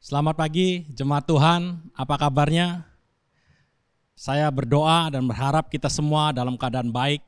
[0.00, 2.88] Selamat pagi jemaat Tuhan, apa kabarnya?
[4.16, 7.20] Saya berdoa dan berharap kita semua dalam keadaan baik,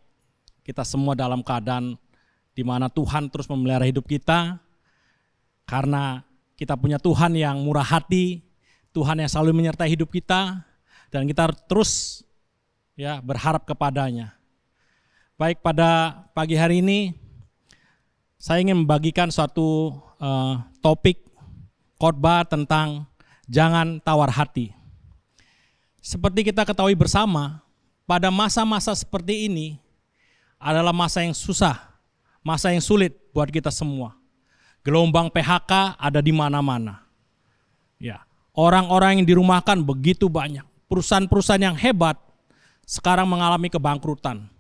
[0.65, 2.01] kita semua dalam keadaan
[2.57, 4.57] di mana Tuhan terus memelihara hidup kita,
[5.69, 6.25] karena
[6.57, 8.41] kita punya Tuhan yang murah hati,
[8.97, 10.65] Tuhan yang selalu menyertai hidup kita,
[11.13, 12.25] dan kita terus
[12.97, 14.33] ya berharap kepadanya.
[15.37, 17.13] Baik pada pagi hari ini,
[18.41, 21.32] saya ingin membagikan suatu uh, topik
[22.03, 23.07] khotbah tentang
[23.47, 24.75] jangan tawar hati.
[26.03, 27.63] Seperti kita ketahui bersama,
[28.11, 29.79] pada masa-masa seperti ini
[30.59, 31.79] adalah masa yang susah,
[32.43, 34.19] masa yang sulit buat kita semua.
[34.83, 37.07] Gelombang PHK ada di mana-mana.
[38.03, 40.67] Ya, orang-orang yang dirumahkan begitu banyak.
[40.91, 42.19] Perusahaan-perusahaan yang hebat
[42.83, 44.51] sekarang mengalami kebangkrutan.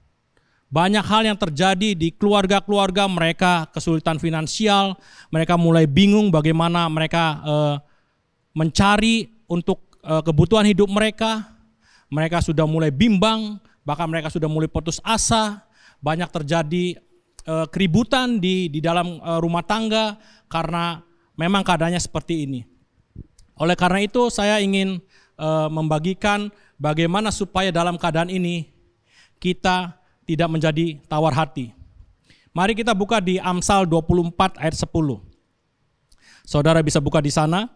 [0.72, 4.96] Banyak hal yang terjadi di keluarga-keluarga mereka, kesulitan finansial,
[5.28, 7.76] mereka mulai bingung bagaimana mereka uh,
[8.56, 11.45] mencari untuk uh, kebutuhan hidup mereka.
[12.09, 15.60] Mereka sudah mulai bimbang, bahkan mereka sudah mulai putus asa.
[16.01, 16.96] Banyak terjadi
[17.45, 20.16] uh, keributan di di dalam rumah tangga
[20.48, 21.04] karena
[21.36, 22.64] memang keadaannya seperti ini.
[23.60, 25.04] Oleh karena itu saya ingin
[25.73, 28.70] membagikan bagaimana supaya dalam keadaan ini
[29.42, 31.74] kita tidak menjadi tawar hati.
[32.52, 34.92] Mari kita buka di Amsal 24 ayat 10.
[36.45, 37.70] Saudara bisa buka di sana.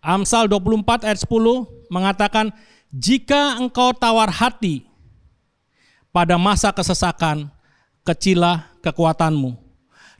[0.00, 2.54] Amsal 24 ayat 10 mengatakan,
[2.94, 4.86] jika engkau tawar hati
[6.14, 7.50] pada masa kesesakan,
[8.06, 9.58] kecilah kekuatanmu.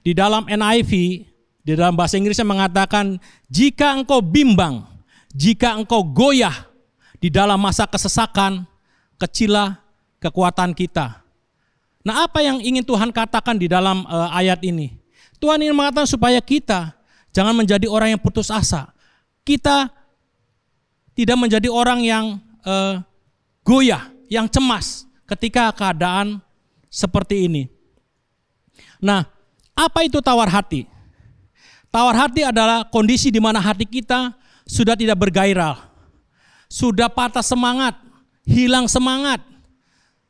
[0.02, 0.92] Di dalam NIV,
[1.64, 3.16] di dalam bahasa Inggrisnya mengatakan,
[3.48, 4.84] jika engkau bimbang,
[5.32, 6.66] jika engkau goyah
[7.22, 8.66] di dalam masa kesesakan,
[9.16, 9.85] kecilah
[10.26, 11.22] kekuatan kita.
[12.06, 14.94] Nah, apa yang ingin Tuhan katakan di dalam uh, ayat ini?
[15.42, 16.94] Tuhan ingin mengatakan supaya kita
[17.34, 18.94] jangan menjadi orang yang putus asa.
[19.42, 19.90] Kita
[21.14, 22.24] tidak menjadi orang yang
[22.62, 23.02] uh,
[23.66, 26.38] goyah, yang cemas ketika keadaan
[26.86, 27.66] seperti ini.
[29.02, 29.26] Nah,
[29.74, 30.86] apa itu tawar hati?
[31.90, 34.36] Tawar hati adalah kondisi di mana hati kita
[34.66, 35.78] sudah tidak bergairah,
[36.68, 37.96] sudah patah semangat,
[38.44, 39.40] hilang semangat,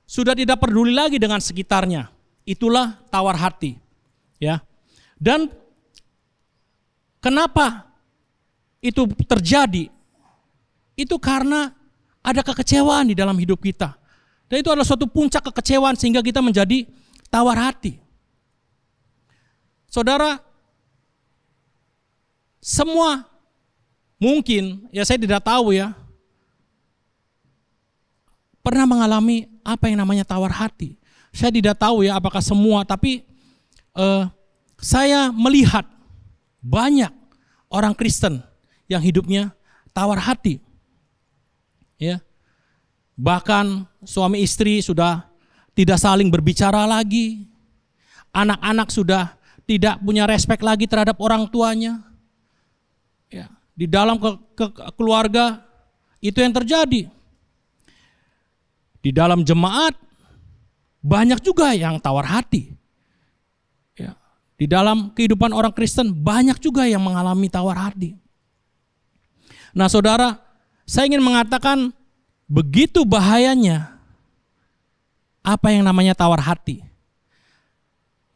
[0.07, 2.09] sudah tidak peduli lagi dengan sekitarnya.
[2.47, 3.75] Itulah tawar hati.
[4.39, 4.63] Ya.
[5.19, 5.51] Dan
[7.19, 7.91] kenapa
[8.79, 9.91] itu terjadi?
[10.95, 11.75] Itu karena
[12.23, 13.99] ada kekecewaan di dalam hidup kita.
[14.47, 16.87] Dan itu adalah suatu puncak kekecewaan sehingga kita menjadi
[17.27, 17.99] tawar hati.
[19.91, 20.39] Saudara,
[22.63, 23.27] semua
[24.23, 25.95] mungkin, ya saya tidak tahu ya,
[28.67, 30.99] pernah mengalami apa yang namanya tawar hati.
[31.31, 33.23] Saya tidak tahu ya apakah semua, tapi
[33.95, 34.27] uh,
[34.83, 35.87] saya melihat
[36.59, 37.15] banyak
[37.71, 38.43] orang Kristen
[38.91, 39.55] yang hidupnya
[39.95, 40.59] tawar hati.
[41.95, 42.19] Ya.
[43.15, 45.31] Bahkan suami istri sudah
[45.79, 47.47] tidak saling berbicara lagi.
[48.35, 52.03] Anak-anak sudah tidak punya respek lagi terhadap orang tuanya.
[53.31, 53.47] Ya,
[53.79, 54.67] di dalam ke, ke,
[54.99, 55.63] keluarga
[56.19, 57.16] itu yang terjadi.
[59.07, 59.95] Di dalam jemaat
[60.99, 62.75] banyak juga yang tawar hati.
[63.95, 64.19] Ya.
[64.59, 68.19] Di dalam kehidupan orang Kristen banyak juga yang mengalami tawar hati.
[69.79, 70.43] Nah saudara,
[70.83, 71.95] saya ingin mengatakan
[72.51, 73.95] begitu bahayanya
[75.47, 76.83] apa yang namanya tawar hati.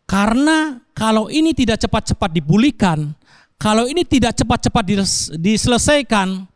[0.07, 3.11] Karena kalau ini tidak cepat-cepat dipulihkan,
[3.59, 4.87] kalau ini tidak cepat-cepat
[5.35, 6.47] diselesaikan,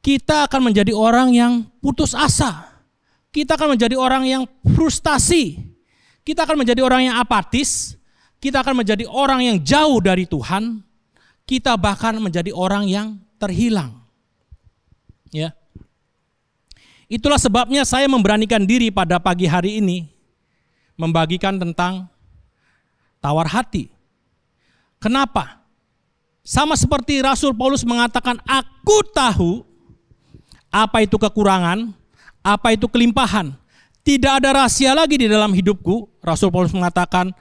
[0.00, 1.52] kita akan menjadi orang yang
[1.84, 2.68] putus asa.
[3.30, 5.60] Kita akan menjadi orang yang frustasi.
[6.24, 7.94] Kita akan menjadi orang yang apatis.
[8.40, 10.80] Kita akan menjadi orang yang jauh dari Tuhan.
[11.44, 14.00] Kita bahkan menjadi orang yang terhilang.
[15.30, 15.52] Ya.
[17.10, 20.08] Itulah sebabnya saya memberanikan diri pada pagi hari ini
[20.96, 22.08] membagikan tentang
[23.20, 23.92] tawar hati.
[24.96, 25.60] Kenapa?
[26.40, 29.69] Sama seperti Rasul Paulus mengatakan, "Aku tahu
[30.70, 31.90] apa itu kekurangan,
[32.40, 33.52] apa itu kelimpahan.
[34.00, 36.08] Tidak ada rahasia lagi di dalam hidupku.
[36.24, 37.34] Rasul Paulus mengatakan,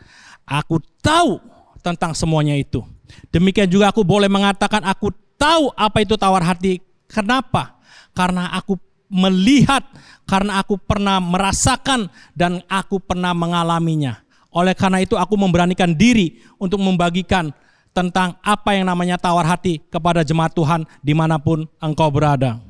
[0.43, 1.39] aku tahu
[1.79, 2.83] tentang semuanya itu.
[3.31, 6.83] Demikian juga aku boleh mengatakan aku tahu apa itu tawar hati.
[7.07, 7.79] Kenapa?
[8.11, 8.75] Karena aku
[9.09, 9.81] melihat,
[10.27, 14.21] karena aku pernah merasakan dan aku pernah mengalaminya.
[14.49, 17.53] Oleh karena itu aku memberanikan diri untuk membagikan
[17.93, 22.68] tentang apa yang namanya tawar hati kepada jemaat Tuhan di mana pun engkau berada.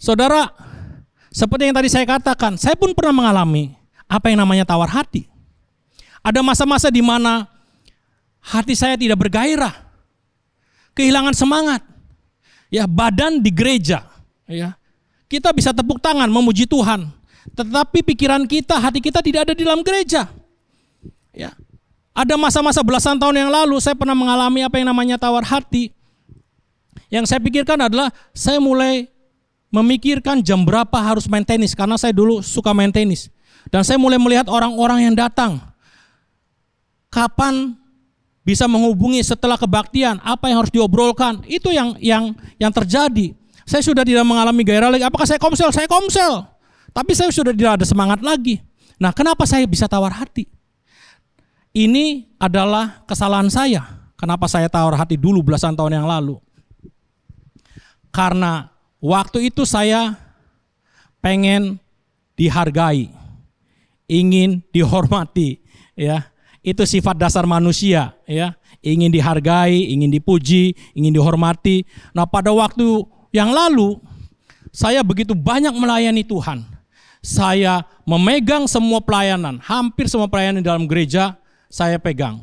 [0.00, 0.48] Saudara,
[1.28, 3.76] seperti yang tadi saya katakan, saya pun pernah mengalami
[4.08, 5.28] apa yang namanya tawar hati.
[6.24, 7.44] Ada masa-masa di mana
[8.40, 9.76] hati saya tidak bergairah.
[10.96, 11.84] Kehilangan semangat.
[12.72, 14.08] Ya, badan di gereja,
[14.48, 14.78] ya.
[15.26, 17.06] Kita bisa tepuk tangan memuji Tuhan,
[17.54, 20.30] tetapi pikiran kita, hati kita tidak ada di dalam gereja.
[21.34, 21.54] Ya.
[22.14, 25.94] Ada masa-masa belasan tahun yang lalu saya pernah mengalami apa yang namanya tawar hati.
[27.10, 29.10] Yang saya pikirkan adalah saya mulai
[29.70, 33.30] memikirkan jam berapa harus main tenis karena saya dulu suka main tenis.
[33.70, 35.62] Dan saya mulai melihat orang-orang yang datang.
[37.10, 37.74] Kapan
[38.42, 43.34] bisa menghubungi setelah kebaktian, apa yang harus diobrolkan, itu yang yang yang terjadi.
[43.66, 45.06] Saya sudah tidak mengalami gairah lagi.
[45.06, 45.70] Apakah saya komsel?
[45.70, 46.42] Saya komsel.
[46.90, 48.58] Tapi saya sudah tidak ada semangat lagi.
[48.98, 50.50] Nah, kenapa saya bisa tawar hati?
[51.70, 53.86] Ini adalah kesalahan saya.
[54.18, 56.42] Kenapa saya tawar hati dulu belasan tahun yang lalu?
[58.10, 58.66] Karena
[59.00, 60.16] waktu itu saya
[61.24, 61.80] pengen
[62.36, 63.12] dihargai,
[64.08, 65.60] ingin dihormati,
[65.96, 66.28] ya.
[66.60, 68.56] Itu sifat dasar manusia, ya.
[68.80, 71.84] Ingin dihargai, ingin dipuji, ingin dihormati.
[72.16, 74.00] Nah, pada waktu yang lalu
[74.70, 76.64] saya begitu banyak melayani Tuhan.
[77.20, 81.36] Saya memegang semua pelayanan, hampir semua pelayanan dalam gereja
[81.68, 82.40] saya pegang.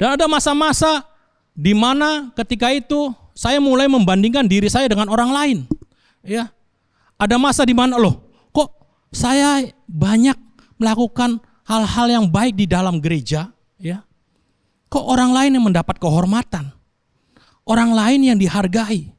[0.00, 1.04] Dan ada masa-masa
[1.52, 5.58] di mana ketika itu saya mulai membandingkan diri saya dengan orang lain.
[6.26, 6.50] Ya.
[7.14, 8.74] Ada masa di mana loh, kok
[9.14, 10.34] saya banyak
[10.74, 14.02] melakukan hal-hal yang baik di dalam gereja, ya.
[14.90, 16.74] Kok orang lain yang mendapat kehormatan?
[17.62, 19.14] Orang lain yang dihargai.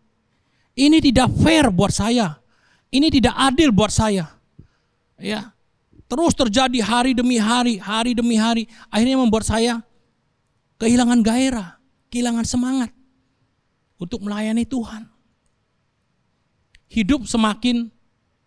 [0.75, 2.43] Ini tidak fair buat saya.
[2.91, 4.27] Ini tidak adil buat saya.
[5.15, 5.55] Ya.
[6.09, 8.67] Terus terjadi hari demi hari, hari demi hari.
[8.89, 9.79] Akhirnya membuat saya
[10.81, 11.77] kehilangan gairah,
[12.09, 12.89] kehilangan semangat
[13.99, 15.05] untuk melayani Tuhan.
[16.89, 17.91] Hidup semakin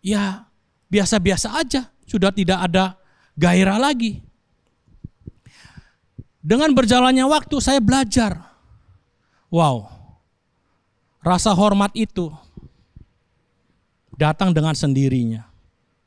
[0.03, 0.49] ya
[0.91, 2.99] biasa-biasa aja, sudah tidak ada
[3.39, 4.19] gairah lagi.
[6.43, 8.35] Dengan berjalannya waktu saya belajar.
[9.47, 9.87] Wow.
[11.23, 12.27] Rasa hormat itu
[14.19, 15.47] datang dengan sendirinya.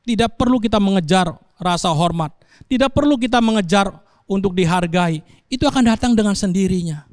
[0.05, 2.37] Tidak perlu kita mengejar rasa hormat.
[2.69, 3.89] Tidak perlu kita mengejar
[4.29, 5.25] untuk dihargai.
[5.49, 7.09] Itu akan datang dengan sendirinya.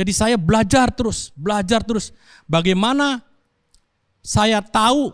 [0.00, 2.08] Jadi saya belajar terus, belajar terus.
[2.48, 3.20] Bagaimana
[4.24, 5.12] saya tahu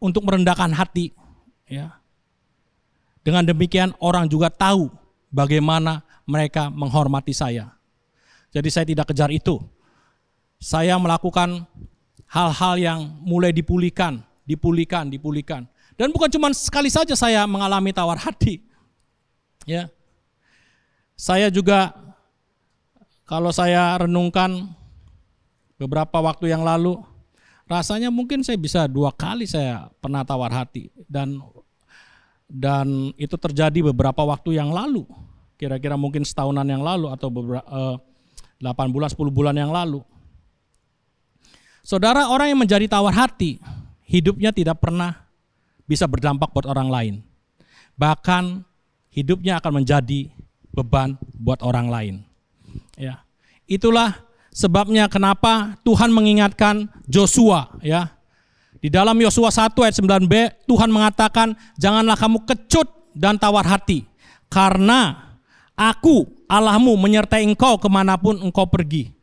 [0.00, 1.12] untuk merendahkan hati.
[1.68, 2.00] Ya.
[3.20, 4.88] Dengan demikian orang juga tahu
[5.28, 7.76] bagaimana mereka menghormati saya.
[8.56, 9.60] Jadi saya tidak kejar itu.
[10.56, 11.68] Saya melakukan
[12.24, 15.68] hal-hal yang mulai dipulihkan, dipulihkan, dipulihkan.
[15.92, 18.64] Dan bukan cuma sekali saja saya mengalami tawar hati.
[19.68, 19.92] Ya.
[21.20, 21.92] Saya juga
[23.26, 24.70] kalau saya renungkan
[25.78, 26.98] beberapa waktu yang lalu,
[27.66, 31.40] rasanya mungkin saya bisa dua kali saya pernah tawar hati dan
[32.52, 35.08] dan itu terjadi beberapa waktu yang lalu,
[35.56, 37.96] kira-kira mungkin setahunan yang lalu atau beberapa eh,
[38.62, 40.04] 8 bulan 10 bulan yang lalu.
[41.82, 43.58] Saudara orang yang menjadi tawar hati,
[44.06, 45.26] hidupnya tidak pernah
[45.82, 47.14] bisa berdampak buat orang lain.
[47.98, 48.62] Bahkan
[49.10, 50.30] hidupnya akan menjadi
[50.70, 52.14] beban buat orang lain.
[52.96, 53.24] Ya.
[53.66, 54.22] Itulah
[54.52, 58.14] sebabnya kenapa Tuhan mengingatkan Joshua ya.
[58.82, 60.34] Di dalam Yosua 1 ayat 9b
[60.66, 64.02] Tuhan mengatakan janganlah kamu kecut dan tawar hati
[64.50, 65.32] karena
[65.78, 69.14] aku Allahmu menyertai engkau ke mana pun engkau pergi.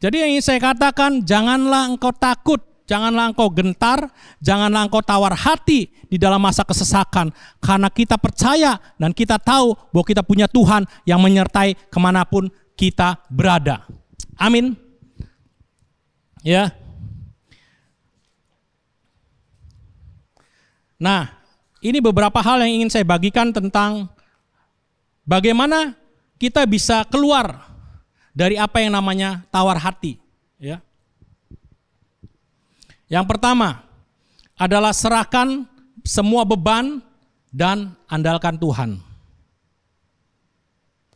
[0.00, 4.06] Jadi yang ingin saya katakan janganlah engkau takut Janganlah engkau gentar,
[4.38, 7.34] janganlah engkau tawar hati di dalam masa kesesakan.
[7.58, 12.46] Karena kita percaya dan kita tahu bahwa kita punya Tuhan yang menyertai ke mana pun
[12.76, 13.88] kita berada.
[14.36, 14.76] Amin.
[16.44, 16.70] Ya.
[21.00, 21.34] Nah,
[21.80, 24.08] ini beberapa hal yang ingin saya bagikan tentang
[25.24, 25.96] bagaimana
[26.36, 27.64] kita bisa keluar
[28.36, 30.20] dari apa yang namanya tawar hati.
[30.60, 30.80] Ya.
[33.08, 33.84] Yang pertama
[34.56, 35.68] adalah serahkan
[36.04, 37.00] semua beban
[37.52, 39.00] dan andalkan Tuhan.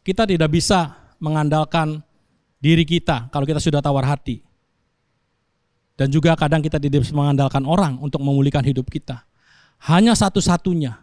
[0.00, 2.00] Kita tidak bisa mengandalkan
[2.58, 4.42] diri kita kalau kita sudah tawar hati.
[6.00, 9.28] Dan juga kadang kita tidak bisa mengandalkan orang untuk memulihkan hidup kita.
[9.84, 10.96] Hanya satu-satunya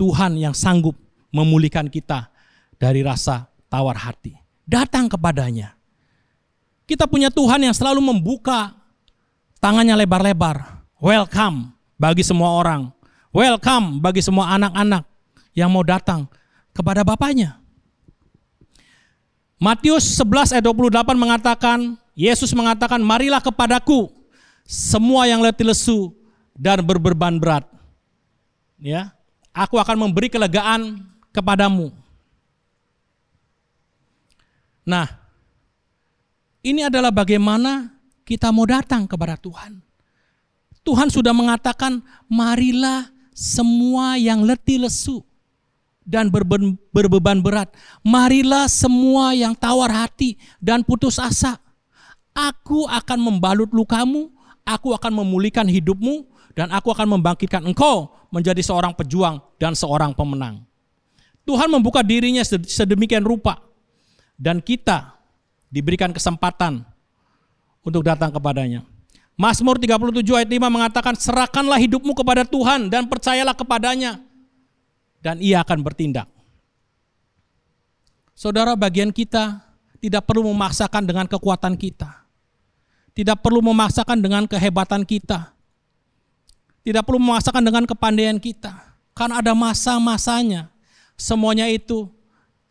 [0.00, 0.96] Tuhan yang sanggup
[1.28, 2.32] memulihkan kita
[2.80, 4.32] dari rasa tawar hati.
[4.64, 5.76] Datang kepadanya.
[6.88, 8.72] Kita punya Tuhan yang selalu membuka
[9.60, 10.88] tangannya lebar-lebar.
[10.96, 12.88] Welcome bagi semua orang.
[13.28, 15.04] Welcome bagi semua anak-anak
[15.52, 16.26] yang mau datang
[16.72, 17.59] kepada Bapaknya.
[19.60, 24.08] Matius 11 ayat 28 mengatakan, Yesus mengatakan, marilah kepadaku
[24.64, 26.16] semua yang letih lesu
[26.56, 27.68] dan berbeban berat.
[28.80, 29.12] Ya,
[29.52, 31.92] aku akan memberi kelegaan kepadamu.
[34.88, 35.12] Nah,
[36.64, 37.92] ini adalah bagaimana
[38.24, 39.84] kita mau datang kepada Tuhan.
[40.80, 42.00] Tuhan sudah mengatakan,
[42.32, 45.20] marilah semua yang letih lesu
[46.10, 47.70] dan berbeban berat.
[48.02, 51.62] Marilah semua yang tawar hati dan putus asa.
[52.34, 54.34] Aku akan membalut lukamu,
[54.66, 56.26] aku akan memulihkan hidupmu,
[56.58, 60.66] dan aku akan membangkitkan engkau menjadi seorang pejuang dan seorang pemenang.
[61.46, 63.62] Tuhan membuka dirinya sedemikian rupa
[64.34, 65.14] dan kita
[65.70, 66.82] diberikan kesempatan
[67.86, 68.82] untuk datang kepadanya.
[69.34, 74.20] Mazmur 37 ayat 5 mengatakan, serahkanlah hidupmu kepada Tuhan dan percayalah kepadanya.
[75.20, 76.26] Dan ia akan bertindak.
[78.32, 79.60] Saudara bagian kita
[80.00, 82.24] tidak perlu memaksakan dengan kekuatan kita.
[83.12, 85.52] Tidak perlu memaksakan dengan kehebatan kita.
[86.80, 88.72] Tidak perlu memaksakan dengan kepandaian kita.
[89.12, 90.72] Karena ada masa-masanya.
[91.20, 92.08] Semuanya itu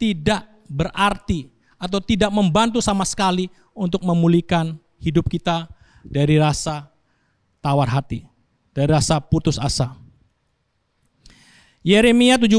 [0.02, 5.70] tidak berarti atau tidak membantu sama sekali untuk memulihkan hidup kita
[6.02, 6.90] dari rasa
[7.62, 8.26] tawar hati,
[8.74, 9.94] dari rasa putus asa.
[11.90, 12.54] Yeremia 17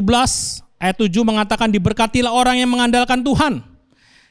[0.82, 3.62] ayat 7 mengatakan diberkatilah orang yang mengandalkan Tuhan,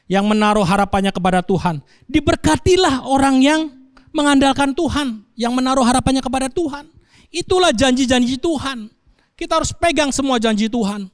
[0.04, 1.80] yang menaruh harapannya kepada Tuhan.
[2.04, 3.72] Diberkatilah orang yang
[4.12, 6.84] mengandalkan Tuhan, yang menaruh harapannya kepada Tuhan.
[7.32, 8.92] Itulah janji-janji Tuhan.
[9.40, 11.08] Kita harus pegang semua janji Tuhan.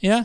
[0.00, 0.24] Ya,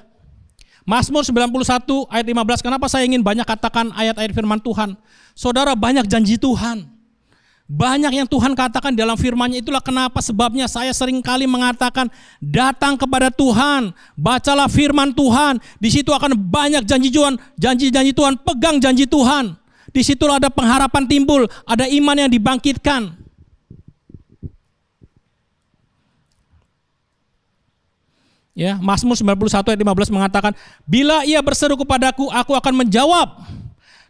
[0.87, 4.95] Mazmur 91 ayat 15, kenapa saya ingin banyak katakan ayat-ayat firman Tuhan?
[5.35, 6.96] Saudara banyak janji Tuhan.
[7.67, 12.07] Banyak yang Tuhan katakan dalam firman-Nya itulah kenapa sebabnya saya sering kali mengatakan
[12.39, 18.79] datang kepada Tuhan, bacalah firman Tuhan, di situ akan banyak janji Tuhan, janji-janji Tuhan, pegang
[18.79, 19.59] janji Tuhan.
[19.91, 23.19] Di situlah ada pengharapan timbul, ada iman yang dibangkitkan.
[28.55, 30.55] Ya, Mazmur 91 ayat 15 mengatakan,
[30.87, 33.43] "Bila ia berseru kepadaku, aku akan menjawab."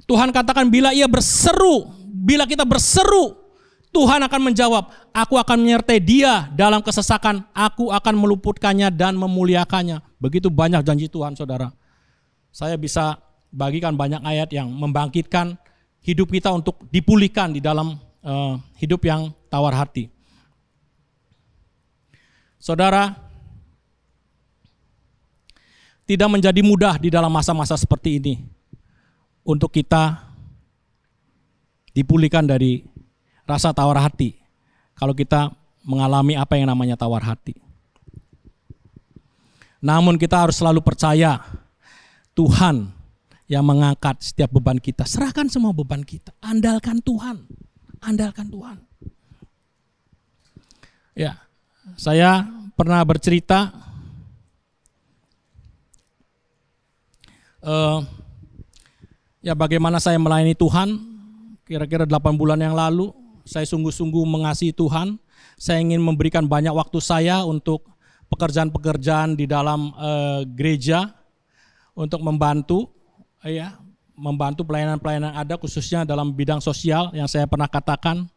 [0.05, 3.46] Tuhan katakan bila ia berseru, bila kita berseru,
[3.95, 4.83] Tuhan akan menjawab,
[5.15, 11.33] "Aku akan menyertai dia dalam kesesakan, aku akan meluputkannya dan memuliakannya." Begitu banyak janji Tuhan,
[11.33, 11.71] Saudara.
[12.51, 13.17] Saya bisa
[13.49, 15.55] bagikan banyak ayat yang membangkitkan
[16.03, 20.11] hidup kita untuk dipulihkan di dalam uh, hidup yang tawar hati.
[22.57, 23.15] Saudara,
[26.07, 28.33] tidak menjadi mudah di dalam masa-masa seperti ini
[29.43, 30.23] untuk kita
[31.91, 32.83] dipulihkan dari
[33.47, 34.35] rasa tawar hati
[34.99, 35.49] kalau kita
[35.87, 37.55] mengalami apa yang namanya tawar hati.
[39.79, 41.39] Namun kita harus selalu percaya
[42.35, 42.91] Tuhan
[43.47, 45.07] yang mengangkat setiap beban kita.
[45.07, 46.35] Serahkan semua beban kita.
[46.43, 47.47] Andalkan Tuhan.
[48.03, 48.77] Andalkan Tuhan.
[51.17, 51.39] Ya,
[51.95, 52.45] saya
[52.77, 53.73] pernah bercerita
[57.65, 58.05] uh,
[59.41, 60.93] ya bagaimana saya melayani Tuhan
[61.65, 63.09] kira-kira 8 bulan yang lalu
[63.47, 65.17] saya sungguh-sungguh mengasihi Tuhan
[65.57, 67.87] saya ingin memberikan banyak waktu saya untuk
[68.27, 71.15] pekerjaan-pekerjaan di dalam uh, gereja
[71.95, 72.91] untuk membantu
[73.41, 73.79] ya
[74.13, 78.27] membantu pelayanan-pelayanan ada khususnya dalam bidang sosial yang saya pernah katakan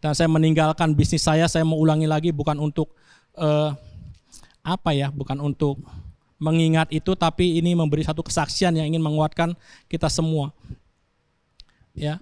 [0.00, 2.96] dan saya meninggalkan bisnis saya saya mau ulangi lagi bukan untuk
[3.36, 3.76] uh,
[4.66, 5.78] apa ya bukan untuk
[6.36, 9.56] mengingat itu tapi ini memberi satu kesaksian yang ingin menguatkan
[9.88, 10.52] kita semua.
[11.96, 12.20] Ya.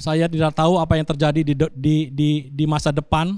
[0.00, 3.36] Saya tidak tahu apa yang terjadi di di di, di masa depan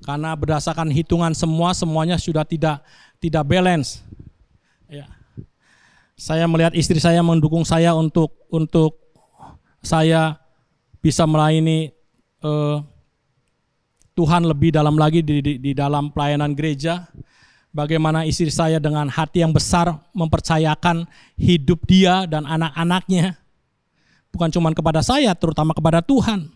[0.00, 2.80] karena berdasarkan hitungan semua semuanya sudah tidak
[3.20, 4.00] tidak balance.
[4.88, 5.04] Ya.
[6.16, 8.96] Saya melihat istri saya mendukung saya untuk untuk
[9.84, 10.40] saya
[11.04, 11.92] bisa melayani
[12.42, 12.80] uh,
[14.18, 17.06] Tuhan lebih dalam lagi di, di, di dalam pelayanan gereja
[17.70, 21.06] bagaimana istri saya dengan hati yang besar mempercayakan
[21.38, 23.38] hidup dia dan anak-anaknya.
[24.32, 26.48] Bukan cuma kepada saya, terutama kepada Tuhan.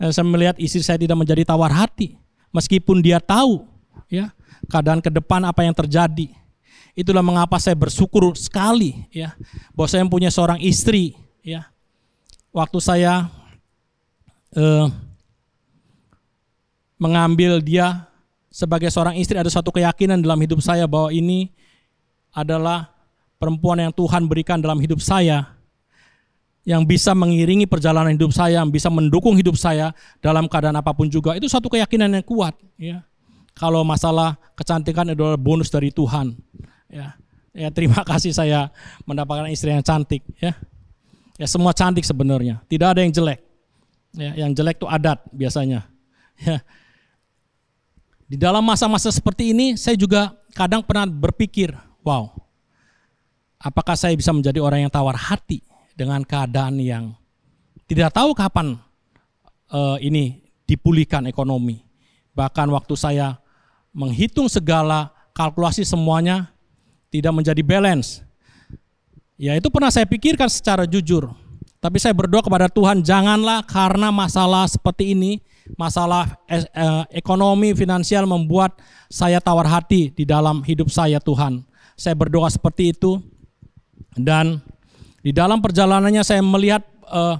[0.00, 2.16] Eh, saya melihat istri saya tidak menjadi tawar hati.
[2.52, 3.64] Meskipun dia tahu
[4.08, 4.32] ya
[4.68, 6.32] keadaan ke depan apa yang terjadi.
[6.96, 9.36] Itulah mengapa saya bersyukur sekali ya
[9.76, 11.68] bahwa saya punya seorang istri ya.
[12.52, 13.28] Waktu saya
[14.56, 14.88] eh,
[16.96, 18.08] mengambil dia
[18.48, 21.52] sebagai seorang istri ada satu keyakinan dalam hidup saya bahwa ini
[22.32, 22.88] adalah
[23.36, 25.55] perempuan yang Tuhan berikan dalam hidup saya
[26.66, 31.06] yang bisa mengiringi perjalanan hidup saya, yang bisa mendukung hidup saya dalam keadaan apa pun
[31.06, 31.38] juga.
[31.38, 33.06] Itu satu keyakinan yang kuat, ya.
[33.54, 36.34] Kalau masalah kecantikan adalah bonus dari Tuhan,
[36.90, 37.14] ya.
[37.54, 38.74] Ya, terima kasih saya
[39.06, 40.58] mendapatkan istri yang cantik, ya.
[41.38, 43.40] Ya, semua cantik sebenarnya, tidak ada yang jelek.
[44.18, 45.86] Ya, yang jelek itu adat biasanya.
[46.36, 46.60] Ya,
[48.28, 51.72] di dalam masa-masa seperti ini saya juga kadang pernah berpikir,
[52.04, 52.28] wow,
[53.56, 55.64] apakah saya bisa menjadi orang yang tawar hati
[55.96, 57.16] dengan keadaan yang
[57.88, 58.76] tidak tahu kapan
[59.72, 61.82] uh, ini dipulihkan ekonomi.
[62.36, 63.40] Bahkan waktu saya
[63.96, 66.52] menghitung segala kalkulasi semuanya
[67.08, 68.20] tidak menjadi balance.
[69.40, 71.32] Ya itu pernah saya pikirkan secara jujur.
[71.80, 75.38] Tapi saya berdoa kepada Tuhan janganlah karena masalah seperti ini,
[75.76, 76.66] masalah eh,
[77.14, 81.62] ekonomi finansial membuat saya tawar hati di dalam hidup saya Tuhan.
[81.94, 83.20] Saya berdoa seperti itu
[84.16, 84.60] dan
[85.26, 87.36] di dalam perjalanannya saya melihat eh,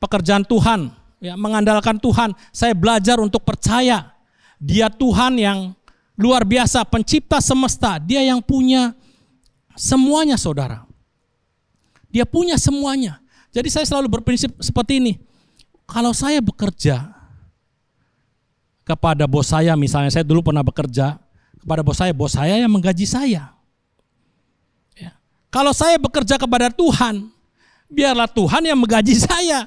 [0.00, 0.88] pekerjaan Tuhan,
[1.20, 2.32] ya, mengandalkan Tuhan.
[2.56, 4.16] Saya belajar untuk percaya
[4.56, 5.76] Dia Tuhan yang
[6.16, 8.00] luar biasa, pencipta semesta.
[8.00, 8.96] Dia yang punya
[9.76, 10.88] semuanya, saudara.
[12.08, 13.20] Dia punya semuanya.
[13.52, 15.12] Jadi saya selalu berprinsip seperti ini.
[15.84, 17.12] Kalau saya bekerja
[18.88, 21.20] kepada bos saya, misalnya saya dulu pernah bekerja
[21.60, 23.55] kepada bos saya, bos saya yang menggaji saya.
[25.56, 27.32] Kalau saya bekerja kepada Tuhan,
[27.88, 29.64] biarlah Tuhan yang menggaji saya.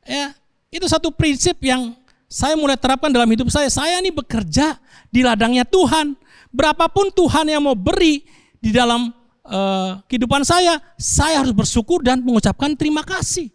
[0.00, 0.32] Ya,
[0.72, 1.92] itu satu prinsip yang
[2.24, 3.68] saya mulai terapkan dalam hidup saya.
[3.68, 4.80] Saya ini bekerja
[5.12, 6.16] di ladangnya Tuhan.
[6.48, 8.24] Berapapun Tuhan yang mau beri
[8.64, 9.12] di dalam
[9.44, 13.52] uh, kehidupan saya, saya harus bersyukur dan mengucapkan terima kasih.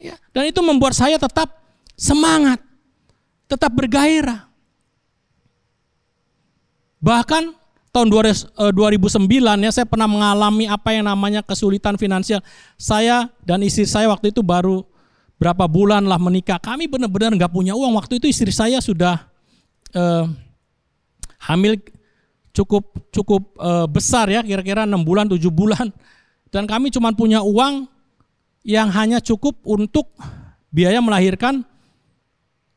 [0.00, 1.52] Ya, dan itu membuat saya tetap
[2.00, 2.64] semangat,
[3.44, 4.48] tetap bergairah.
[7.04, 7.65] Bahkan
[7.96, 12.44] tahun 2009 eh, ya saya pernah mengalami apa yang namanya kesulitan finansial.
[12.76, 14.84] Saya dan istri saya waktu itu baru
[15.40, 16.60] berapa bulan lah menikah.
[16.60, 17.96] Kami benar-benar nggak punya uang.
[17.96, 19.24] Waktu itu istri saya sudah
[19.96, 20.24] eh,
[21.48, 21.80] hamil
[22.56, 25.92] cukup cukup uh, besar ya kira-kira enam bulan tujuh bulan
[26.48, 27.84] dan kami cuma punya uang
[28.64, 30.08] yang hanya cukup untuk
[30.72, 31.60] biaya melahirkan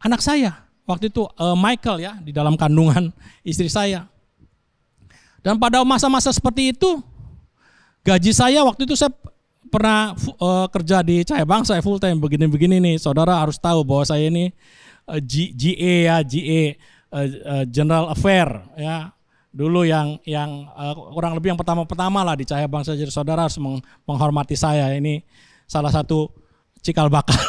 [0.04, 3.16] anak saya waktu itu uh, Michael ya di dalam kandungan
[3.50, 4.04] istri saya
[5.46, 7.02] dan pada masa-masa seperti itu
[8.04, 9.12] gaji saya waktu itu saya
[9.70, 12.96] pernah uh, kerja di Cahaya Bangsa full time begini-begini nih.
[12.98, 14.50] Saudara harus tahu bahwa saya ini
[15.06, 16.62] uh, GA ya GA
[17.14, 19.14] uh, uh, General Affair ya.
[19.50, 22.94] Dulu yang yang uh, kurang lebih yang pertama-pertama lah di Cahaya Bangsa.
[22.98, 24.94] Jadi saudara harus meng, menghormati saya.
[24.94, 25.26] Ini
[25.66, 26.30] salah satu
[26.82, 27.38] cikal bakal.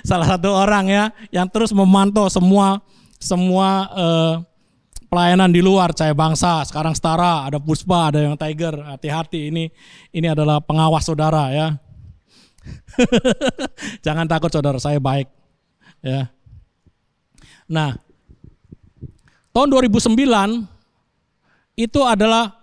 [0.00, 2.80] Salah satu orang ya yang terus memantau semua
[3.20, 4.34] semua uh,
[5.14, 6.66] pelayanan di luar Cahaya Bangsa.
[6.66, 8.74] Sekarang setara ada Puspa ada yang Tiger.
[8.82, 9.70] Hati-hati ini
[10.10, 11.78] ini adalah pengawas saudara ya.
[14.06, 15.30] Jangan takut saudara saya baik
[16.02, 16.26] ya.
[17.70, 17.94] Nah
[19.54, 20.18] tahun 2009
[21.78, 22.58] itu adalah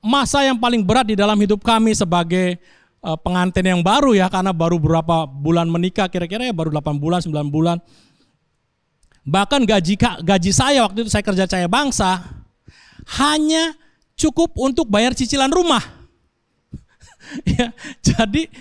[0.00, 2.56] masa yang paling berat di dalam hidup kami sebagai
[3.04, 4.32] uh, pengantin yang baru ya.
[4.32, 7.76] Karena baru beberapa bulan menikah kira-kira ya baru 8 bulan 9 bulan.
[9.24, 12.20] Bahkan gaji gaji saya waktu itu saya kerja Cahaya Bangsa
[13.20, 13.72] hanya
[14.16, 15.80] cukup untuk bayar cicilan rumah.
[17.56, 17.72] ya,
[18.04, 18.52] jadi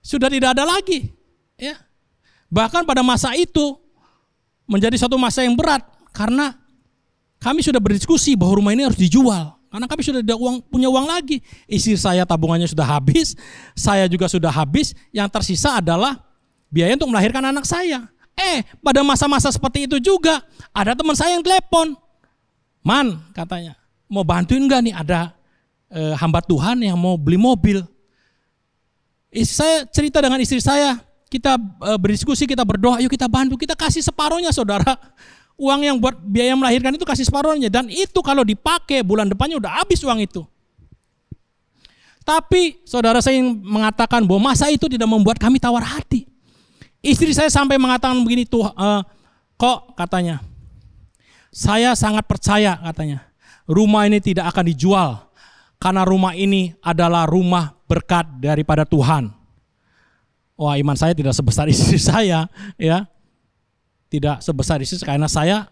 [0.00, 1.12] sudah tidak ada lagi
[1.60, 1.76] ya.
[2.48, 3.76] Bahkan pada masa itu
[4.64, 5.84] menjadi satu masa yang berat
[6.16, 6.56] karena
[7.36, 9.56] kami sudah berdiskusi bahwa rumah ini harus dijual.
[9.66, 11.44] Karena kami sudah tidak uang, punya uang lagi.
[11.68, 13.36] Istri saya tabungannya sudah habis,
[13.76, 14.96] saya juga sudah habis.
[15.12, 16.16] Yang tersisa adalah
[16.72, 18.08] biaya untuk melahirkan anak saya.
[18.36, 21.96] Eh, pada masa-masa seperti itu juga ada teman saya yang telepon.
[22.84, 23.74] Man, katanya,
[24.06, 25.34] mau bantuin nggak nih ada
[25.90, 27.82] e, hamba Tuhan yang mau beli mobil.
[29.34, 33.74] Istri saya cerita dengan istri saya, kita e, berdiskusi, kita berdoa, yuk kita bantu, kita
[33.74, 34.94] kasih separohnya saudara
[35.56, 39.82] uang yang buat biaya melahirkan itu kasih separuhnya dan itu kalau dipakai bulan depannya udah
[39.82, 40.44] habis uang itu.
[42.26, 46.25] Tapi saudara saya yang mengatakan bahwa masa itu tidak membuat kami tawar hati.
[47.06, 49.00] Istri saya sampai mengatakan begini tuh, uh,
[49.54, 50.42] kok katanya,
[51.54, 53.22] saya sangat percaya katanya,
[53.70, 55.10] rumah ini tidak akan dijual
[55.78, 59.30] karena rumah ini adalah rumah berkat daripada Tuhan.
[60.58, 63.06] Wah iman saya tidak sebesar istri saya ya
[64.10, 65.68] tidak sebesar itu karena saya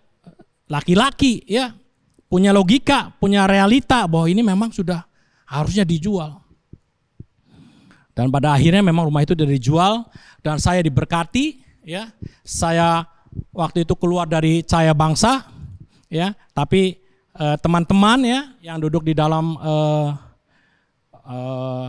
[0.70, 1.74] laki-laki ya
[2.30, 5.02] punya logika, punya realita bahwa ini memang sudah
[5.50, 6.43] harusnya dijual.
[8.14, 9.94] Dan pada akhirnya memang rumah itu sudah dijual
[10.40, 12.14] dan saya diberkati ya.
[12.46, 13.02] Saya
[13.50, 15.42] waktu itu keluar dari Cahaya Bangsa
[16.06, 17.02] ya, tapi
[17.34, 20.08] eh, teman-teman eh, ya yang duduk di dalam eh,
[21.26, 21.88] eh,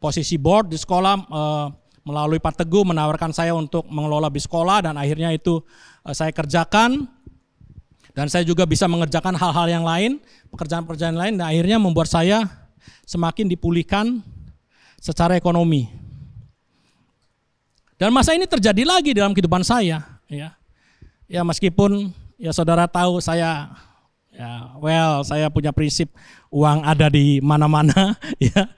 [0.00, 1.66] posisi board di sekolah eh,
[2.08, 5.60] melalui Pak Teguh menawarkan saya untuk mengelola bis sekolah dan akhirnya itu
[6.08, 7.04] eh, saya kerjakan.
[8.18, 10.18] Dan saya juga bisa mengerjakan hal-hal yang lain,
[10.50, 12.50] pekerjaan-pekerjaan lain dan akhirnya membuat saya
[13.06, 14.26] semakin dipulihkan
[14.98, 15.88] secara ekonomi.
[17.98, 20.54] Dan masa ini terjadi lagi dalam kehidupan saya, ya.
[21.28, 23.68] Ya meskipun ya saudara tahu saya
[24.38, 26.14] Ya, well, saya punya prinsip
[26.46, 28.70] uang ada di mana-mana, ya,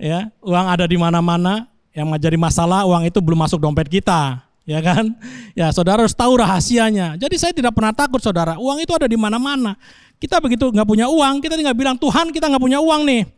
[0.00, 1.68] ya, uang ada di mana-mana.
[1.92, 5.12] Yang menjadi masalah uang itu belum masuk dompet kita, ya kan?
[5.52, 7.20] Ya, saudara harus tahu rahasianya.
[7.20, 8.56] Jadi saya tidak pernah takut, saudara.
[8.56, 9.76] Uang itu ada di mana-mana.
[10.16, 13.28] Kita begitu nggak punya uang, kita tinggal bilang Tuhan kita nggak punya uang nih.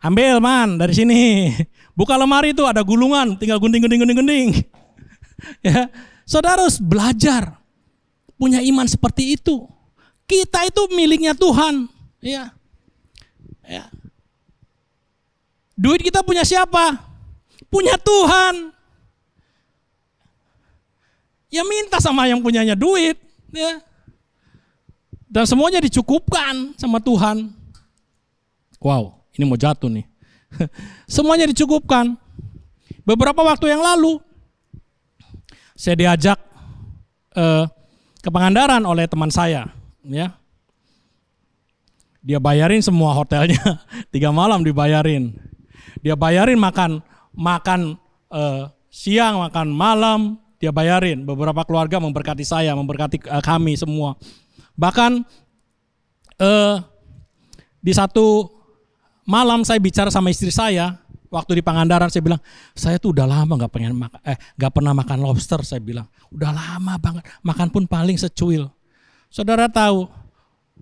[0.00, 1.52] Ambil man dari sini.
[1.92, 4.48] Buka lemari itu ada gulungan, tinggal gunting gunting gunting gunting.
[5.66, 5.92] ya,
[6.24, 7.60] saudara harus belajar
[8.40, 9.68] punya iman seperti itu.
[10.24, 11.84] Kita itu miliknya Tuhan.
[12.24, 12.56] Ya.
[13.68, 13.92] Ya.
[15.76, 16.96] Duit kita punya siapa?
[17.68, 18.72] Punya Tuhan.
[21.52, 23.20] Ya minta sama yang punyanya duit.
[23.52, 23.84] Ya.
[25.28, 27.52] Dan semuanya dicukupkan sama Tuhan.
[28.80, 30.04] Wow, ini mau jatuh nih.
[31.16, 32.20] semuanya dicukupkan.
[33.08, 34.20] Beberapa waktu yang lalu,
[35.72, 36.36] saya diajak
[37.32, 37.64] eh,
[38.20, 39.72] ke Pangandaran oleh teman saya
[40.04, 40.36] ya.
[42.20, 43.80] Dia bayarin semua hotelnya,
[44.12, 45.32] tiga malam dibayarin.
[46.04, 47.00] Dia bayarin makan
[47.32, 47.96] makan
[48.28, 51.24] uh, siang, makan malam, dia bayarin.
[51.24, 54.20] Beberapa keluarga memberkati saya, memberkati uh, kami semua.
[54.76, 55.24] Bahkan
[56.44, 56.76] uh,
[57.80, 58.59] di satu
[59.30, 60.98] malam saya bicara sama istri saya,
[61.30, 62.42] waktu di Pangandaran saya bilang,
[62.74, 65.62] saya tuh udah lama nggak pengen makan, eh nggak pernah makan lobster.
[65.62, 68.66] Saya bilang, udah lama banget, makan pun paling secuil.
[69.30, 70.10] Saudara tahu,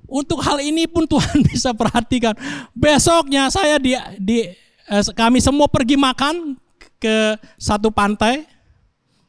[0.08, 2.32] untuk hal ini pun Tuhan bisa perhatikan.
[2.72, 4.48] Besoknya saya di, di
[4.88, 6.56] eh, kami semua pergi makan
[6.96, 8.48] ke satu pantai,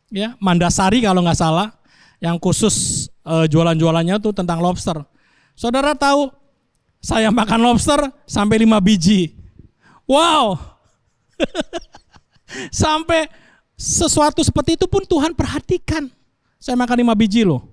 [0.08, 1.76] ya Mandasari kalau nggak salah,
[2.24, 4.96] yang khusus eh, jualan-jualannya tuh tentang lobster.
[5.60, 6.32] Saudara tahu,
[7.00, 9.36] saya makan lobster sampai lima biji.
[10.04, 10.60] Wow,
[12.84, 13.30] sampai
[13.80, 16.12] sesuatu seperti itu pun Tuhan perhatikan.
[16.60, 17.64] Saya makan lima biji loh.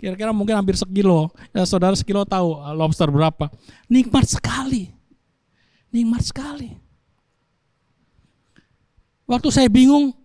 [0.00, 1.28] Kira-kira mungkin hampir sekilo.
[1.52, 3.52] Ya saudara sekilo tahu uh, lobster berapa.
[3.84, 4.88] Nikmat sekali.
[5.92, 6.72] Nikmat sekali.
[9.28, 10.16] Waktu saya bingung,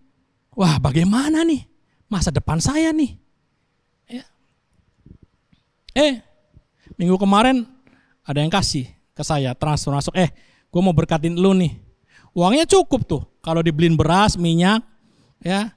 [0.56, 1.68] wah bagaimana nih
[2.08, 3.20] masa depan saya nih.
[4.08, 4.24] Ya.
[5.92, 6.14] Eh,
[6.96, 7.75] minggu kemarin
[8.26, 10.14] ada yang kasih ke saya transfer masuk.
[10.18, 10.28] Eh,
[10.68, 11.78] gue mau berkatin lu nih.
[12.36, 13.22] Uangnya cukup tuh.
[13.40, 14.82] Kalau dibeliin beras, minyak,
[15.40, 15.76] ya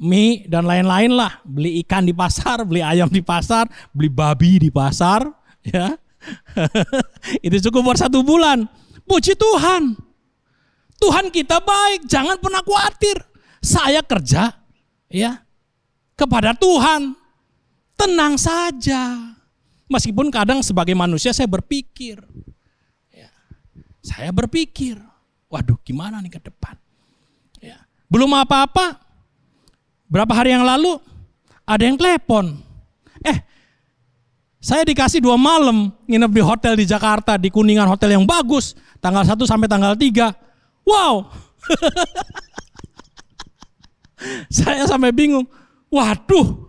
[0.00, 1.40] mie dan lain-lain lah.
[1.44, 5.24] Beli ikan di pasar, beli ayam di pasar, beli babi di pasar,
[5.64, 5.96] ya.
[7.46, 8.66] Itu cukup buat satu bulan.
[9.06, 9.94] Puji Tuhan.
[10.96, 13.20] Tuhan kita baik, jangan pernah khawatir.
[13.60, 14.52] Saya kerja,
[15.12, 15.44] ya,
[16.16, 17.12] kepada Tuhan.
[17.96, 19.35] Tenang saja.
[19.86, 22.18] Meskipun kadang sebagai manusia saya berpikir,
[23.14, 23.30] ya,
[24.02, 24.98] saya berpikir,
[25.46, 26.74] waduh gimana nih ke depan.
[27.62, 29.06] Ya, belum apa-apa,
[30.06, 31.02] Berapa hari yang lalu
[31.66, 32.62] ada yang telepon.
[33.26, 33.42] Eh,
[34.62, 39.26] saya dikasih dua malam nginep di hotel di Jakarta, di Kuningan hotel yang bagus, tanggal
[39.26, 40.30] 1 sampai tanggal 3.
[40.86, 41.26] Wow.
[44.56, 45.46] saya sampai bingung.
[45.90, 46.65] Waduh.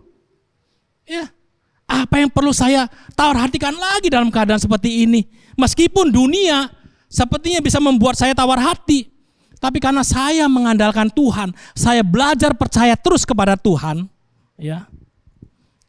[1.98, 2.86] Apa yang perlu saya
[3.18, 5.26] tawar hatikan lagi dalam keadaan seperti ini?
[5.58, 6.70] Meskipun dunia
[7.10, 9.10] sepertinya bisa membuat saya tawar hati.
[9.58, 14.06] Tapi karena saya mengandalkan Tuhan, saya belajar percaya terus kepada Tuhan,
[14.54, 14.86] ya.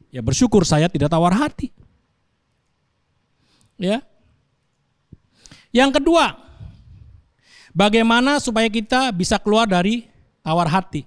[0.10, 1.70] Ya bersyukur saya tidak tawar hati.
[3.78, 4.02] Ya.
[5.70, 6.34] Yang kedua,
[7.78, 10.10] bagaimana supaya kita bisa keluar dari
[10.42, 11.06] tawar hati?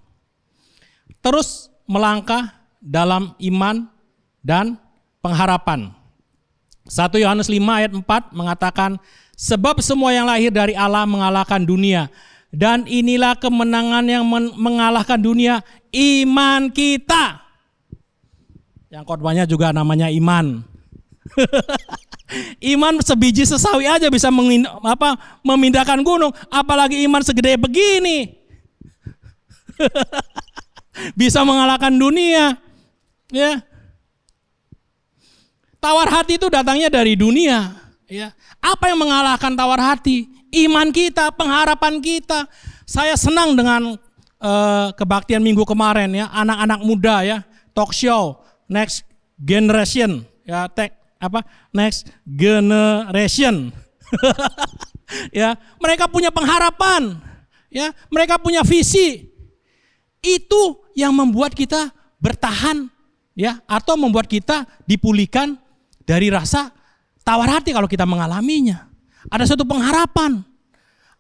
[1.19, 3.91] Terus melangkah dalam iman
[4.38, 4.79] dan
[5.23, 5.95] pengharapan.
[6.91, 8.99] 1 Yohanes 5 ayat 4 mengatakan,
[9.39, 12.13] Sebab semua yang lahir dari Allah mengalahkan dunia.
[12.53, 14.29] Dan inilah kemenangan yang
[14.61, 17.41] mengalahkan dunia, iman kita.
[18.93, 20.61] Yang korbannya juga namanya iman.
[22.77, 24.29] iman sebiji sesawi aja bisa
[24.85, 28.37] apa, memindahkan gunung, apalagi iman segede begini.
[31.21, 32.61] bisa mengalahkan dunia.
[33.33, 33.65] Ya.
[35.83, 37.75] Tawar hati itu datangnya dari dunia,
[38.07, 38.31] ya.
[38.62, 40.31] Apa yang mengalahkan tawar hati?
[40.53, 42.45] iman kita, pengharapan kita.
[42.85, 43.97] Saya senang dengan
[44.38, 47.38] uh, kebaktian minggu kemarin ya, anak-anak muda ya,
[47.73, 49.09] talk show next
[49.40, 51.40] generation ya, tech apa
[51.73, 53.73] next generation.
[55.40, 57.16] ya, mereka punya pengharapan,
[57.73, 59.33] ya, mereka punya visi.
[60.23, 61.90] Itu yang membuat kita
[62.23, 62.87] bertahan
[63.35, 65.59] ya atau membuat kita dipulihkan
[66.07, 66.71] dari rasa
[67.23, 68.91] tawar hati kalau kita mengalaminya.
[69.31, 70.43] Ada suatu pengharapan.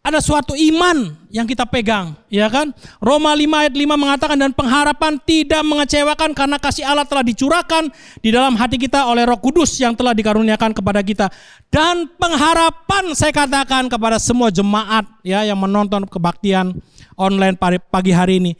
[0.02, 2.74] ada suatu iman yang kita pegang, ya kan?
[2.98, 7.86] Roma 5 ayat 5 mengatakan dan pengharapan tidak mengecewakan karena kasih Allah telah dicurahkan
[8.18, 11.30] di dalam hati kita oleh Roh Kudus yang telah dikaruniakan kepada kita.
[11.70, 16.82] Dan pengharapan saya katakan kepada semua jemaat ya yang menonton kebaktian
[17.14, 17.54] online
[17.86, 18.52] pagi hari ini.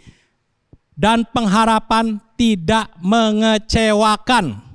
[0.94, 4.71] Dan pengharapan tidak mengecewakan.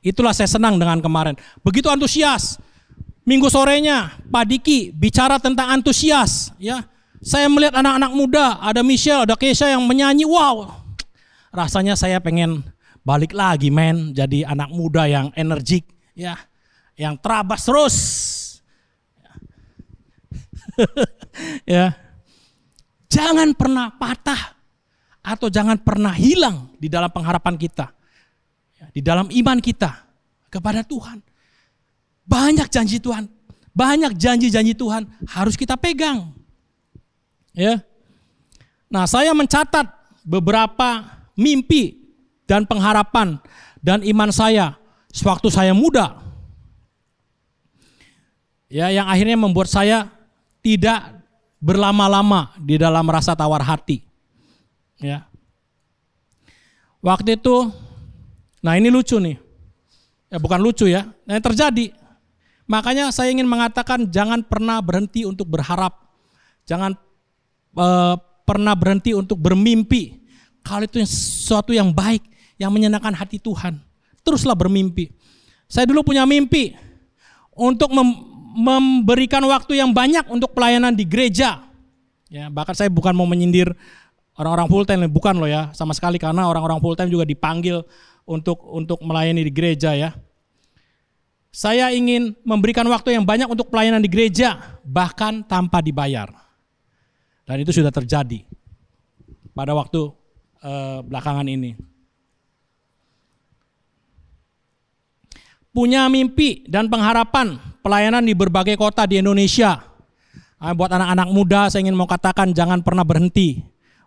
[0.00, 1.36] Itulah saya senang dengan kemarin.
[1.60, 2.56] Begitu antusias
[3.30, 6.82] Minggu sorenya Pak Diki bicara tentang antusias ya.
[7.20, 10.72] Saya melihat anak-anak muda, ada Michelle, ada Keisha yang menyanyi, wow.
[11.52, 12.64] Rasanya saya pengen
[13.04, 15.84] balik lagi men, jadi anak muda yang energik
[16.16, 16.40] ya,
[16.96, 17.96] yang terabas terus.
[21.76, 21.92] ya.
[23.12, 24.56] Jangan pernah patah
[25.20, 27.92] atau jangan pernah hilang di dalam pengharapan kita.
[28.88, 30.08] Di dalam iman kita
[30.48, 31.20] kepada Tuhan.
[32.24, 33.26] Banyak janji Tuhan,
[33.74, 36.32] banyak janji-janji Tuhan harus kita pegang.
[37.54, 37.82] Ya.
[38.90, 39.86] Nah, saya mencatat
[40.26, 41.06] beberapa
[41.38, 41.98] mimpi
[42.46, 43.38] dan pengharapan
[43.78, 44.74] dan iman saya
[45.14, 46.18] sewaktu saya muda.
[48.70, 50.06] Ya, yang akhirnya membuat saya
[50.62, 51.26] tidak
[51.58, 54.06] berlama-lama di dalam rasa tawar hati.
[55.02, 55.26] Ya.
[57.02, 57.72] Waktu itu,
[58.60, 59.36] nah ini lucu nih.
[60.30, 61.90] Ya bukan lucu ya, nah yang terjadi.
[62.70, 66.06] Makanya saya ingin mengatakan jangan pernah berhenti untuk berharap.
[66.70, 66.94] Jangan
[67.74, 68.14] uh,
[68.46, 70.22] pernah berhenti untuk bermimpi.
[70.62, 72.22] Kalau itu sesuatu yang baik,
[72.62, 73.82] yang menyenangkan hati Tuhan.
[74.22, 75.10] Teruslah bermimpi.
[75.66, 76.74] Saya dulu punya mimpi
[77.58, 81.62] untuk mem memberikan waktu yang banyak untuk pelayanan di gereja.
[82.26, 83.70] Ya, bahkan saya bukan mau menyindir
[84.34, 87.86] orang-orang full time, bukan loh ya, sama sekali karena orang-orang full time juga dipanggil
[88.30, 90.14] untuk untuk melayani di gereja ya.
[91.50, 96.30] Saya ingin memberikan waktu yang banyak untuk pelayanan di gereja, bahkan tanpa dibayar.
[97.42, 98.46] Dan itu sudah terjadi
[99.50, 100.14] pada waktu
[100.62, 101.74] eh, belakangan ini.
[105.74, 109.82] Punya mimpi dan pengharapan pelayanan di berbagai kota di Indonesia.
[110.62, 113.58] Nah, buat anak-anak muda, saya ingin mau katakan jangan pernah berhenti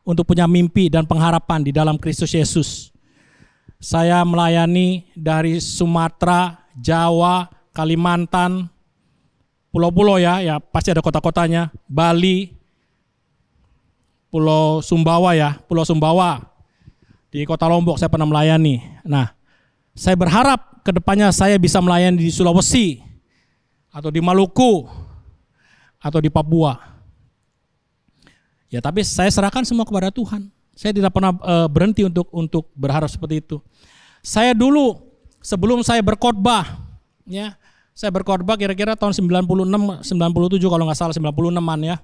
[0.07, 2.92] untuk punya mimpi dan pengharapan di dalam Kristus Yesus.
[3.83, 8.71] Saya melayani dari Sumatera, Jawa, Kalimantan,
[9.75, 12.55] pulau-pulau ya, ya pasti ada kota-kotanya, Bali,
[14.31, 16.47] Pulau Sumbawa ya, Pulau Sumbawa.
[17.27, 18.79] Di Kota Lombok saya pernah melayani.
[19.03, 19.35] Nah,
[19.91, 23.03] saya berharap ke depannya saya bisa melayani di Sulawesi,
[23.91, 24.87] atau di Maluku,
[25.99, 26.77] atau di Papua.
[28.71, 30.52] Ya, tapi saya serahkan semua kepada Tuhan.
[30.73, 33.61] Saya tidak pernah uh, berhenti untuk untuk berharap seperti itu.
[34.25, 36.79] Saya dulu sebelum saya berkhotbah
[37.27, 37.59] ya
[37.93, 41.97] saya berkhotbah kira-kira tahun 96 97 kalau nggak salah 96an ya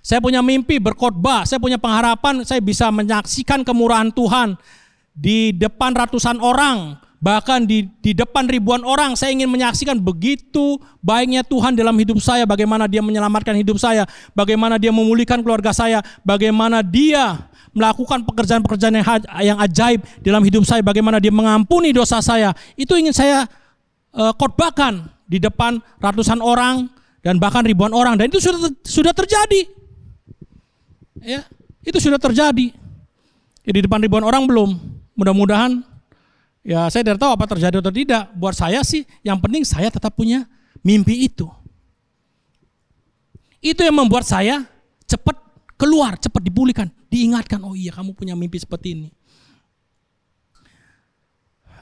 [0.00, 4.56] saya punya mimpi berkhotbah saya punya pengharapan saya bisa menyaksikan kemurahan Tuhan
[5.12, 11.42] di depan ratusan orang bahkan di, di depan ribuan orang saya ingin menyaksikan begitu baiknya
[11.42, 16.86] Tuhan dalam hidup saya bagaimana dia menyelamatkan hidup saya bagaimana dia memulihkan keluarga saya bagaimana
[16.86, 19.06] dia melakukan pekerjaan-pekerjaan yang,
[19.44, 23.44] yang ajaib dalam hidup saya, bagaimana dia mengampuni dosa saya, itu ingin saya
[24.16, 26.88] uh, khotbahkan di depan ratusan orang
[27.20, 29.68] dan bahkan ribuan orang dan itu sudah sudah terjadi.
[31.20, 31.44] Ya,
[31.84, 32.72] itu sudah terjadi.
[33.60, 34.72] Ya, di depan ribuan orang belum.
[35.12, 35.84] Mudah-mudahan
[36.66, 38.26] ya saya tidak tahu apa terjadi atau tidak.
[38.34, 40.50] Buat saya sih yang penting saya tetap punya
[40.82, 41.46] mimpi itu.
[43.62, 44.66] Itu yang membuat saya
[45.06, 45.38] cepat
[45.78, 49.08] keluar, cepat dipulihkan, diingatkan, oh iya kamu punya mimpi seperti ini.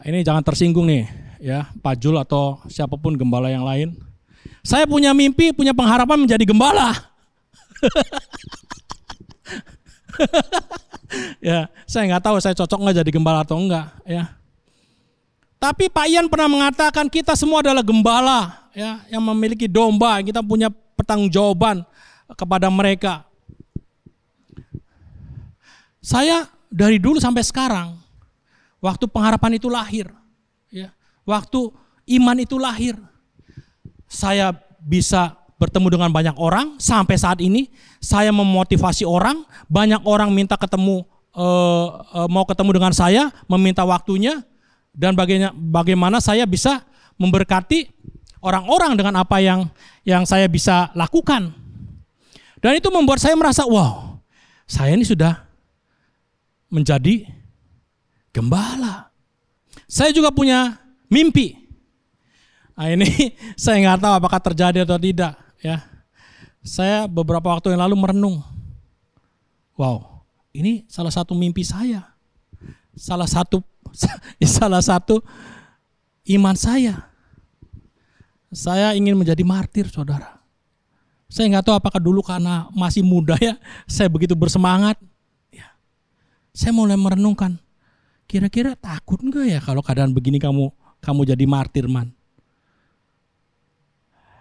[0.05, 1.09] Ini jangan tersinggung nih,
[1.40, 3.97] ya Pak Jul atau siapa pun gembala yang lain.
[4.61, 6.92] Saya punya mimpi, punya pengharapan menjadi gembala.
[11.49, 14.43] ya, saya nggak tahu saya cocok nggak jadi gembala atau enggak, ya.
[15.64, 20.20] Tapi Pak Ian pernah mengatakan kita semua adalah gembala, ya, yang memiliki domba.
[20.20, 21.88] Kita punya pertanggungjawaban
[22.37, 23.24] kepada mereka.
[26.05, 27.96] Saya dari dulu sampai sekarang,
[28.77, 30.12] waktu pengharapan itu lahir,
[30.68, 30.92] ya,
[31.24, 31.72] waktu
[32.20, 33.00] iman itu lahir,
[34.05, 34.53] saya
[34.85, 37.72] bisa bertemu dengan banyak orang sampai saat ini.
[38.05, 41.88] Saya memotivasi orang, banyak orang minta ketemu, eh,
[42.20, 44.44] eh, mau ketemu dengan saya, meminta waktunya,
[44.94, 46.87] dan bagaimana, bagaimana saya bisa
[47.18, 47.90] memberkati
[48.38, 49.66] orang-orang dengan apa yang
[50.07, 51.50] yang saya bisa lakukan.
[52.62, 54.16] Dan itu membuat saya merasa, wow,
[54.64, 55.44] saya ini sudah
[56.72, 57.28] menjadi
[58.33, 59.12] gembala.
[59.85, 60.80] Saya juga punya
[61.12, 61.61] mimpi.
[62.74, 63.07] Nah, ini
[63.61, 65.85] saya nggak tahu apakah terjadi atau tidak ya.
[66.64, 68.40] Saya beberapa waktu yang lalu merenung.
[69.76, 70.24] Wow,
[70.57, 72.13] ini salah satu mimpi saya.
[72.94, 73.62] Salah satu
[74.59, 75.20] salah satu
[76.30, 77.11] iman saya.
[78.54, 80.38] Saya ingin menjadi martir, saudara.
[81.26, 83.59] Saya nggak tahu apakah dulu karena masih muda ya,
[83.90, 84.94] saya begitu bersemangat.
[85.50, 85.74] Ya.
[86.54, 87.59] Saya mulai merenungkan,
[88.30, 90.70] kira-kira takut nggak ya kalau keadaan begini kamu
[91.02, 92.14] kamu jadi martir man?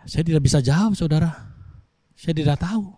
[0.06, 1.32] Saya tidak bisa jawab, saudara.
[2.13, 2.94] Saya tidak tahu.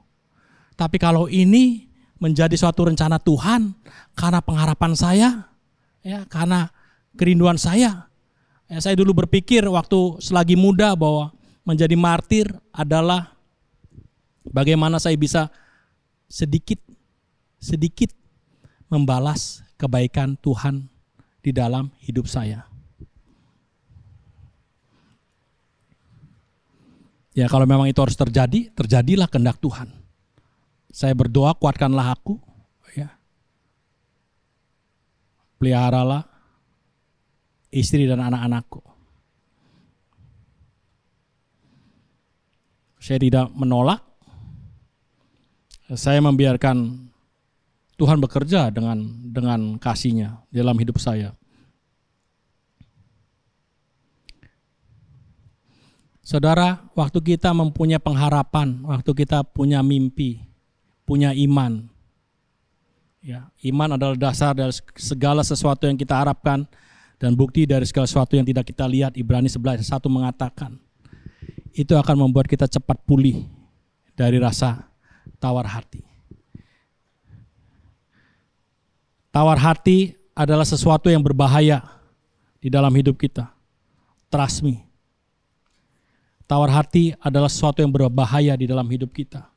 [0.75, 3.75] Tapi kalau ini menjadi suatu rencana Tuhan
[4.15, 5.29] karena pengharapan saya,
[6.01, 6.71] ya karena
[7.15, 8.07] kerinduan saya.
[8.65, 11.29] Ya, saya dulu berpikir waktu selagi muda bahwa
[11.61, 13.35] menjadi martir adalah
[14.45, 15.49] Bagaimana saya bisa
[16.29, 16.77] sedikit
[17.57, 18.13] sedikit
[18.85, 20.85] membalas kebaikan Tuhan
[21.41, 22.69] di dalam hidup saya.
[27.35, 29.91] Ya kalau memang itu harus terjadi, terjadilah kehendak Tuhan.
[30.95, 32.39] Saya berdoa kuatkanlah aku,
[32.95, 33.11] ya.
[35.59, 36.23] Peliharalah
[37.67, 38.79] istri dan anak-anakku.
[43.03, 43.99] Saya tidak menolak
[45.93, 47.11] saya membiarkan
[47.93, 48.97] Tuhan bekerja dengan
[49.29, 51.37] dengan kasihnya dalam hidup saya.
[56.25, 60.54] Saudara, waktu kita mempunyai pengharapan, waktu kita punya mimpi,
[61.05, 61.87] punya iman.
[63.25, 66.65] Ya, iman adalah dasar dari segala sesuatu yang kita harapkan
[67.17, 69.17] dan bukti dari segala sesuatu yang tidak kita lihat.
[69.17, 70.77] Ibrani 11 satu mengatakan
[71.73, 73.49] itu akan membuat kita cepat pulih
[74.13, 74.85] dari rasa
[75.41, 76.05] tawar hati.
[79.33, 81.83] Tawar hati adalah sesuatu yang berbahaya
[82.61, 83.51] di dalam hidup kita.
[84.31, 84.87] Trust me.
[86.45, 89.54] Tawar hati adalah sesuatu yang berbahaya di dalam hidup kita.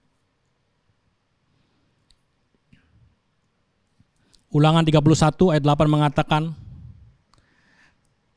[4.48, 6.42] Ulangan 31 ayat 8 mengatakan,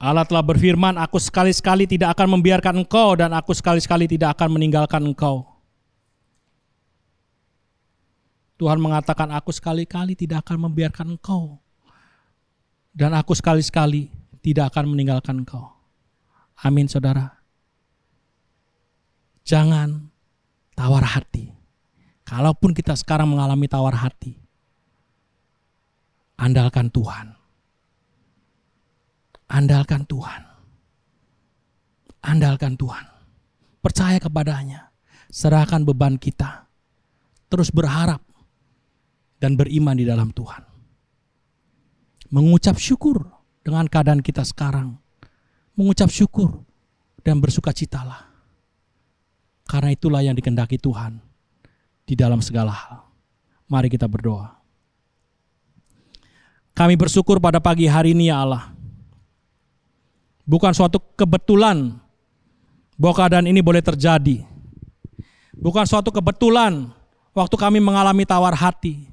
[0.01, 5.07] Allah telah berfirman, aku sekali-sekali tidak akan membiarkan engkau dan aku sekali-sekali tidak akan meninggalkan
[5.07, 5.47] engkau.
[8.59, 11.63] Tuhan mengatakan, aku sekali-kali tidak akan membiarkan engkau.
[12.91, 14.11] Dan aku sekali-sekali
[14.43, 15.80] tidak akan meninggalkan engkau.
[16.61, 17.41] Amin saudara.
[19.41, 20.09] Jangan
[20.77, 21.49] tawar hati.
[22.23, 24.41] Kalaupun kita sekarang mengalami tawar hati,
[26.41, 27.37] Andalkan Tuhan.
[29.45, 30.41] Andalkan Tuhan.
[32.25, 33.05] Andalkan Tuhan.
[33.77, 34.89] Percaya kepadanya.
[35.29, 36.65] Serahkan beban kita.
[37.45, 38.25] Terus berharap
[39.37, 40.65] dan beriman di dalam Tuhan.
[42.33, 43.21] Mengucap syukur
[43.61, 44.97] dengan keadaan kita sekarang.
[45.75, 46.63] Mengucap syukur
[47.23, 48.27] dan bersuka citalah.
[49.65, 51.21] Karena itulah yang dikendaki Tuhan
[52.03, 53.07] di dalam segala hal.
[53.71, 54.51] Mari kita berdoa.
[56.75, 58.75] Kami bersyukur pada pagi hari ini ya Allah.
[60.43, 61.95] Bukan suatu kebetulan
[62.99, 64.43] bahwa keadaan ini boleh terjadi.
[65.55, 66.89] Bukan suatu kebetulan
[67.31, 69.07] waktu kami mengalami tawar hati.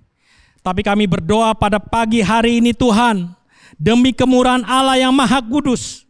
[0.65, 3.31] Tapi kami berdoa pada pagi hari ini Tuhan,
[3.79, 6.08] demi kemurahan Allah yang maha kudus,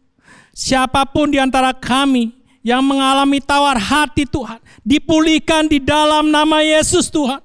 [0.59, 7.07] siapa pun di antara kami yang mengalami tawar hati Tuhan, dipulihkan di dalam nama Yesus
[7.07, 7.39] Tuhan.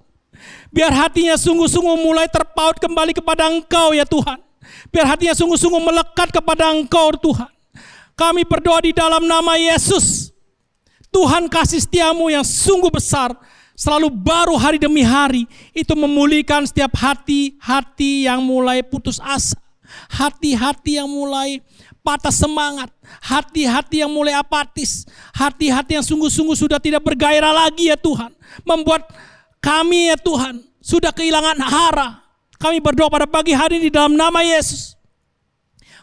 [0.74, 4.42] Biar hatinya sungguh-sungguh mulai terpaut kembali kepada Engkau ya Tuhan.
[4.90, 7.47] Biar hatinya sungguh-sungguh melekat kepada Engkau Tuhan.
[8.18, 10.34] Kami berdoa di dalam nama Yesus.
[11.14, 13.30] Tuhan kasih setiamu yang sungguh besar.
[13.78, 15.47] Selalu baru hari demi hari.
[15.70, 19.55] Itu memulihkan setiap hati-hati yang mulai putus asa.
[20.11, 21.62] Hati-hati yang mulai
[22.05, 22.92] patah semangat,
[23.24, 28.28] hati-hati yang mulai apatis, hati-hati yang sungguh-sungguh sudah tidak bergairah lagi ya Tuhan,
[28.62, 29.09] membuat
[29.64, 32.20] kami ya Tuhan sudah kehilangan hara.
[32.61, 34.92] Kami berdoa pada pagi hari ini dalam nama Yesus.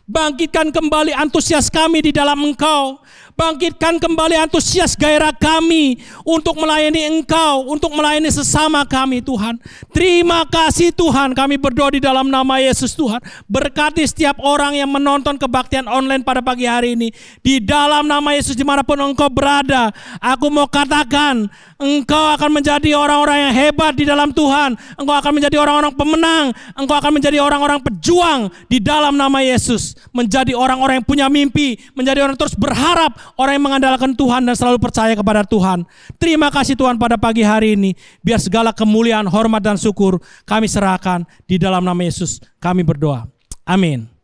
[0.09, 2.99] Bangkitkan kembali antusias kami di dalam Engkau.
[3.41, 9.57] Bangkitkan kembali antusias gairah kami untuk melayani Engkau, untuk melayani sesama kami Tuhan.
[9.89, 13.17] Terima kasih Tuhan, kami berdoa di dalam nama Yesus Tuhan.
[13.49, 17.09] Berkati setiap orang yang menonton kebaktian online pada pagi hari ini.
[17.41, 19.89] Di dalam nama Yesus di mana pun Engkau berada,
[20.21, 21.49] aku mau katakan,
[21.81, 24.77] Engkau akan menjadi orang-orang yang hebat di dalam Tuhan.
[25.01, 26.45] Engkau akan menjadi orang-orang pemenang.
[26.77, 29.97] Engkau akan menjadi orang-orang pejuang di dalam nama Yesus.
[30.13, 31.81] Menjadi orang-orang yang punya mimpi.
[31.97, 33.30] Menjadi orang terus berharap.
[33.35, 35.83] Orang yang mengandalkan Tuhan dan selalu percaya kepada Tuhan.
[36.15, 37.91] Terima kasih Tuhan pada pagi hari ini.
[38.21, 42.39] Biar segala kemuliaan, hormat dan syukur kami serahkan di dalam nama Yesus.
[42.61, 43.27] Kami berdoa.
[43.65, 44.20] Amin.